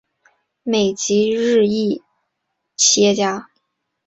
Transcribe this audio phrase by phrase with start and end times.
[0.63, 2.01] 美籍日裔
[2.75, 3.51] 企业家。